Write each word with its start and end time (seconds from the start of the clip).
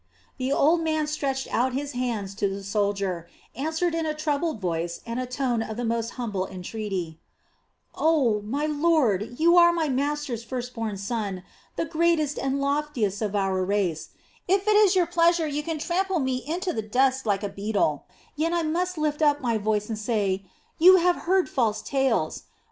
The 0.39 0.51
old 0.51 0.81
man 0.83 1.05
stretched 1.05 1.47
out 1.53 1.73
his 1.73 1.91
hands 1.91 2.33
to 2.41 2.49
the 2.49 2.63
soldier, 2.63 3.29
and 3.53 3.67
answered 3.67 3.93
in 3.93 4.07
a 4.07 4.15
troubled 4.15 4.59
voice 4.59 4.99
and 5.05 5.19
a 5.19 5.27
tone 5.27 5.61
of 5.61 5.77
the 5.77 5.85
most 5.85 6.13
humble 6.17 6.47
entreaty: 6.47 7.19
"Oh, 7.93 8.41
my 8.43 8.65
lord, 8.65 9.35
you 9.39 9.57
are 9.57 9.71
my 9.71 9.89
master's 9.89 10.43
first 10.43 10.73
born 10.73 10.97
son, 10.97 11.43
the 11.75 11.85
greatest 11.85 12.39
and 12.39 12.59
loftiest 12.59 13.21
of 13.21 13.35
your 13.35 13.63
race, 13.63 14.09
if 14.47 14.67
it 14.67 14.75
is 14.75 14.95
your 14.95 15.05
pleasure 15.05 15.45
you 15.45 15.61
can 15.61 15.77
trample 15.77 16.17
me 16.17 16.37
into 16.47 16.73
the 16.73 16.81
dust 16.81 17.27
like 17.27 17.43
a 17.43 17.47
beetle, 17.49 18.05
yet 18.35 18.53
I 18.53 18.63
must 18.63 18.97
lift 18.97 19.21
up 19.21 19.39
my 19.39 19.59
voice 19.59 19.87
and 19.87 19.99
say: 19.99 20.45
'You 20.79 20.95
have 20.97 21.15
heard 21.29 21.47
false 21.47 21.83
tales! 21.83 22.45